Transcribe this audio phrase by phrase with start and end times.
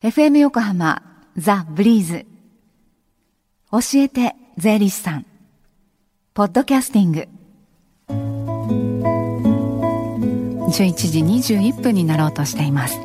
[0.00, 1.02] FM 横浜
[1.36, 2.24] ザ・ブリーズ。
[3.72, 5.26] 教えて税理士さん。
[6.34, 7.26] ポッドキャスティング。
[10.68, 13.00] 11時21分になろうとしています。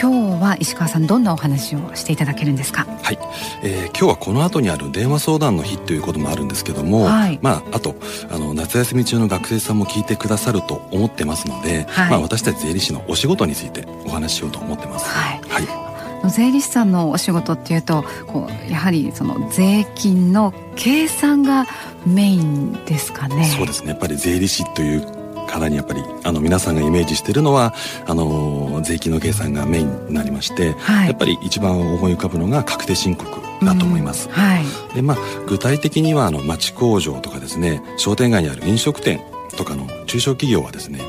[0.00, 2.86] 今日は石川さんどんなお話をしていただけるんですか？
[3.02, 3.18] はい、
[3.62, 7.94] えー、今日はこの後にある電話相談の日ということもあるんですけども、はい、まああと
[8.30, 15.08] あの夏休み中の学生さんも聞いてくださると思ってますので、はい、まあ私たち税理士のお仕事についてお話ししようと思ってます。
[15.08, 16.30] はい、はい。
[16.30, 21.66] 税理士さんのお仕事っていうとこうやはりその税金の計算が
[22.06, 23.44] メインですかね？
[23.44, 23.90] そうですね。
[23.90, 25.19] やっぱり税理士という
[25.50, 27.74] 方にやっぱりあの皆さんがイメージしているのは
[28.06, 33.30] あの税金の計算がメインになりまして、はい、やっぱり一番思い浮かぶのが確定申告
[33.64, 34.28] だと思います。
[34.28, 39.20] うん、はい、でまあ具体的にはあの町工場とかですね商店街にある飲食店
[39.56, 41.00] とかの中小企業はですね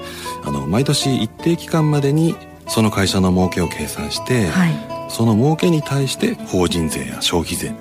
[0.43, 2.35] あの毎年一定期間までに
[2.67, 4.73] その会社の儲けを計算して、はい、
[5.09, 7.73] その儲けに対して法人税や消費税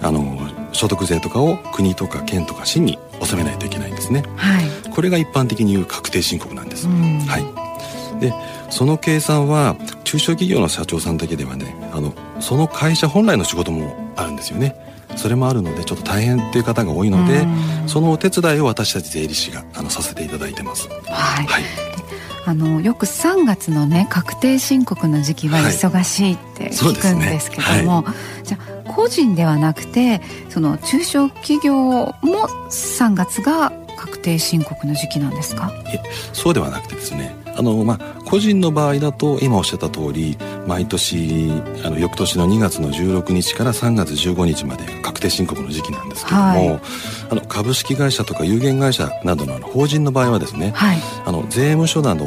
[0.00, 0.38] あの
[0.72, 7.38] 所得税とかを国とか県とか市に納めないといけないんですね、はい、これが一般的に言う確定申告なんです、は
[8.18, 8.32] い、で
[8.70, 14.76] その計算は中小企業の社長さんだけではねあのその会社本来の仕事もあるんですよね。
[15.16, 17.46] それもあるのでちょっと大変っていう方が多いので
[17.86, 20.88] そのお手伝いを私たち税理士があのさせていただいてます。
[20.88, 21.62] はい、はい。
[22.44, 27.84] あのよく3月のね確定申告の時期は忙しいって聞くんですけども、はい。
[27.84, 28.02] ねは
[28.42, 33.72] い、じゃあ個人ではなくてその中小企業も3月が
[34.12, 35.72] 確定申告の時期なんですか？
[35.92, 36.00] え
[36.32, 40.36] そうではなくてですねあの、まあ、個人の場合だと今おっしゃった通り
[40.66, 41.50] 毎年
[41.84, 46.80] あの翌年の2月の16日から3月15日まで確定申告の時期なんですけども、はい、
[47.30, 52.26] あの株式会社とか有限会社などの法人の場合はですね、はい、あの税務署など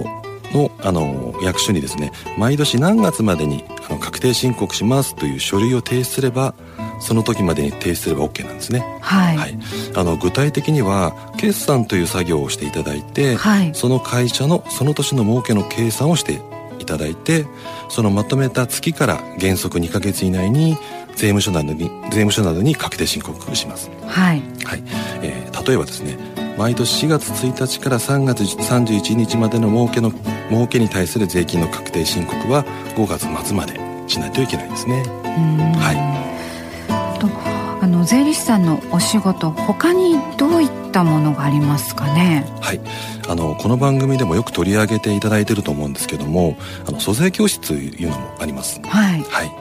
[0.54, 6.56] のあの役所にですね毎年何月までにあの確定申告しますという書類を提出すれば
[7.06, 8.84] その時までに提出すれば OK なんですね。
[9.00, 9.38] はい。
[9.38, 9.58] はい、
[9.96, 16.42] あの具体的には決算という作業をしていただいて、はい、その会社のその年の儲けの計算をして
[16.80, 17.46] いただいて、
[17.90, 20.78] そのまとめた月から原則2か月以内に
[21.16, 23.92] 税務署などに税務署などに確定申告します。
[24.08, 24.42] はい。
[24.64, 24.84] はい。
[25.22, 26.18] えー、例えばですね。
[26.58, 30.10] 毎年4月1日から3月31日までの儲けの
[30.50, 32.64] 儲けに対する税金の確定申告は
[32.96, 33.78] 5月末まで
[34.08, 35.04] しないといけないですね。
[35.78, 36.25] はい。
[37.30, 37.34] と
[37.82, 42.46] あの税理士さんのお仕事他にどういったものがありますかね？
[42.62, 42.82] はい。
[43.28, 46.56] あのこの番組でもよく取り上げていただいていると思うんですけども
[46.88, 48.80] あの租税教室というのもあります。
[48.82, 49.52] はい、はい。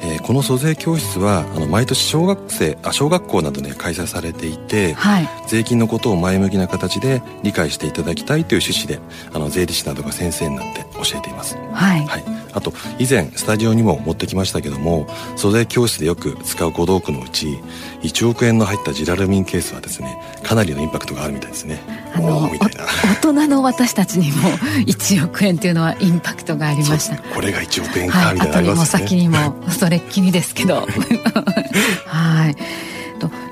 [0.00, 9.00] えー、この租税教室はあの毎年小学生あ小学校などで開催されていて、はい、税金のことを前向きな形で理解していただきたいという趣旨で
[9.32, 11.56] あの税理士などが先生になって教えています。
[11.72, 15.06] はい、はいあと以前スタジオにも持ってきましたけども
[15.36, 17.58] 素材教室でよく使う小道具のうち
[18.02, 21.80] 1億円の入ったジラルミンケースはですねかなりのインパクトがあるみたいですね。
[22.14, 24.50] あの 大人の私たちにも
[24.86, 27.16] 1億円っていうのはインパクトがありました。
[27.16, 30.86] これが1億円かみたいな、はい、後にも先にもそれっきりですけど。
[32.06, 32.93] はい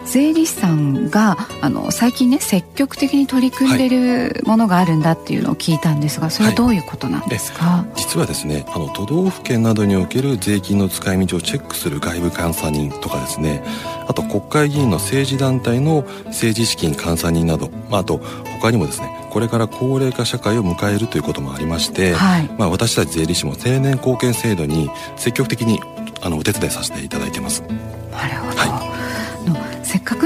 [0.04, 13.62] 税理士さんがあの最近ね積極的に取り組んでるものがあるんだっていうのを聞いたんですがそれはどういうことなんですか、はい、実はですねあの都道府県などにおける税金の使い道をチェックする外部監査人とかですね
[14.08, 18.18] あと国会議員の政治団体の政治資金監査人など、まあ、あと
[18.60, 25.80] 他にもですねこれから高齢化社会を迎えるということもありまして、はい、まあ、私たち税理士も定年後見制度に積極的に
[26.20, 27.64] あのお手伝いさせていただいてます。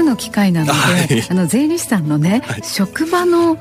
[0.07, 3.57] の機会なので、はい、あの税理士さんのね、はい、職場の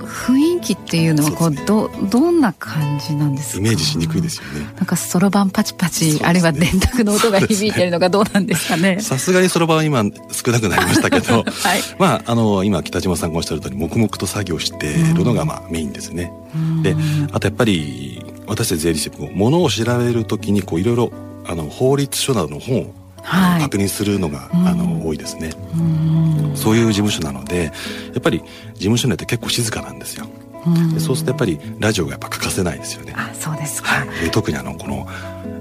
[0.00, 3.58] 雰囲気っていうのはこう、ね、どどんな感じなんですか？
[3.58, 4.66] イメージしにくいですよね。
[4.76, 9.00] なんかそろばんパチパチ、ね、あるいは電卓の音が響いてるのがどうなんですかね？
[9.00, 11.44] さすがにそろばんは今少なくなりましたけど、 はい、
[11.98, 16.32] まああの今北島さんがおっしゃる通り黙々と作業しているのがまあメインですね。
[16.82, 16.94] で
[17.32, 21.12] あとやっぱり私たち税理士もものを調べるときにこういろいろ
[21.46, 25.52] あの法律書などの本をはい、確認するのが、あの多いですね。
[26.54, 27.70] そういう事務所なのでや
[28.18, 28.40] っぱり
[28.74, 30.26] 事務所内って結構静かなんですよ。
[30.92, 33.14] でそうするとやっぱりラジオがやっぱ欠かせないですよね。
[33.16, 35.06] あそうですか、はい、特にあのこの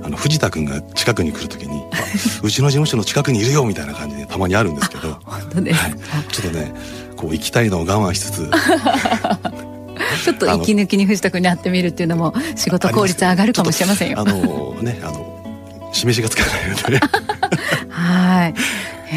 [0.03, 1.83] あの藤田君が近くに来るときに
[2.43, 5.17] うちの事務所の近くにいるよみたいな感じでたまにあるんですけど。
[5.23, 5.93] 本当です、はい、
[6.31, 6.73] ちょっとね
[7.15, 8.49] こう行きたいのを我慢しつつ
[10.23, 14.19] ちょっと息抜きに藤田君に会ってみるっていうのも仕事効率上がるかもしれませんよ。
[14.19, 16.97] あのねあの示しがつかないので。
[16.99, 17.18] はい。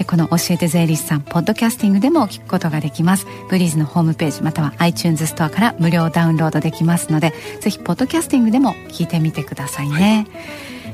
[0.04, 3.26] この教えて税理士さんポッドキャスティングでも聞くことができます。
[3.50, 10.28] ブリーズのホームページまたは iTunes ストアから無料ダウンロードできますのでぜひポッドキャスティングでも聞いてみてくださいね、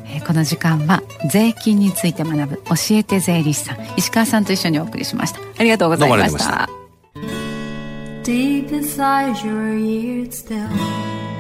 [0.02, 5.40] はい、えー、この時間は税金について学ぶ教えて税理士さん石川さんと一緒にお送りしました。
[5.58, 6.70] ありがとうございました。
[8.24, 10.68] Deep inside your ears still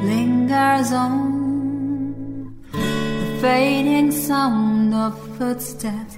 [0.03, 1.49] lingers on
[3.41, 6.17] fading sound of footsteps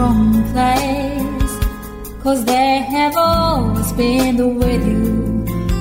[0.00, 1.54] Wrong place.
[2.22, 5.06] Cause they have always been with you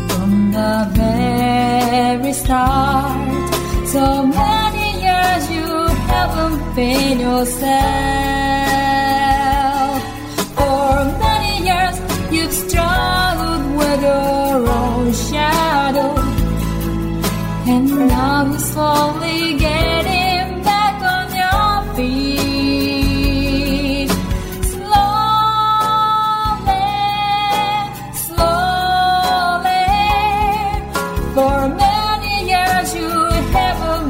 [0.10, 3.88] from the very start.
[3.96, 4.04] So
[4.42, 5.70] many years you
[6.12, 8.69] haven't been yourself.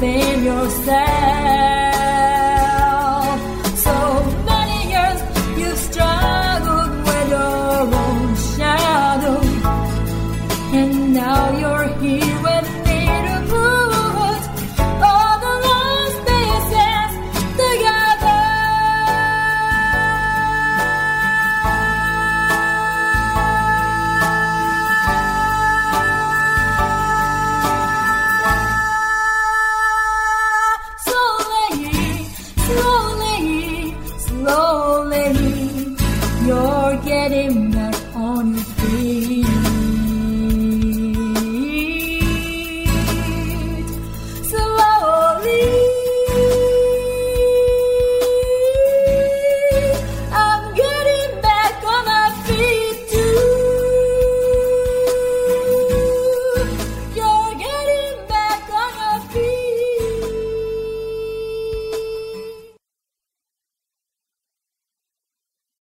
[0.00, 1.67] within yourself.